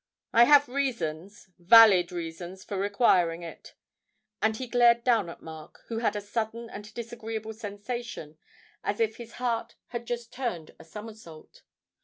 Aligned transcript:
I 0.33 0.45
have 0.45 0.67
reasons, 0.67 1.49
valid 1.59 2.11
reasons 2.11 2.63
for 2.63 2.75
requiring 2.75 3.43
it.' 3.43 3.75
And 4.41 4.57
he 4.57 4.65
glared 4.65 5.03
down 5.03 5.29
at 5.29 5.43
Mark, 5.43 5.83
who 5.89 5.99
had 5.99 6.15
a 6.15 6.21
sudden 6.21 6.71
and 6.71 6.91
disagreeable 6.95 7.53
sensation 7.53 8.39
as 8.83 8.99
if 8.99 9.17
his 9.17 9.33
heart 9.33 9.75
had 9.89 10.07
just 10.07 10.33
turned 10.33 10.71
a 10.79 10.83
somersault. 10.83 11.61